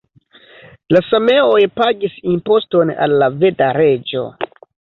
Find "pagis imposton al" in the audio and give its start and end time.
1.75-3.17